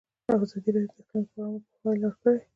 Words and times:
ازادي 0.43 0.69
راډیو 0.75 0.91
د 0.91 0.93
اقلیم 1.01 1.23
لپاره 1.25 1.41
عامه 1.47 1.59
پوهاوي 1.69 1.97
لوړ 2.01 2.13
کړی. 2.21 2.39